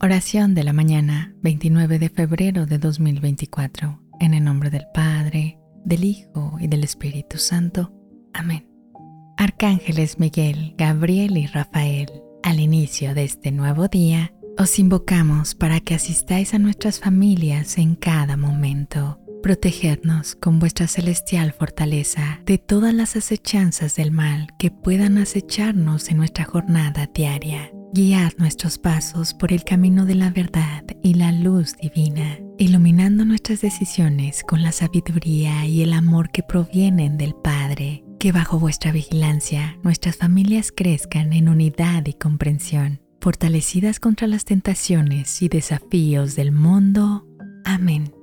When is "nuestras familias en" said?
16.58-17.96